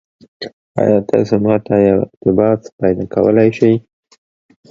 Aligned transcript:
ایا 0.81 0.97
تاسو 1.09 1.33
ما 1.45 1.55
ته 1.65 1.73
یو 1.87 1.99
اقتباس 2.07 2.61
پیدا 2.79 3.05
کولی 3.13 3.49
شئ؟ 3.57 3.73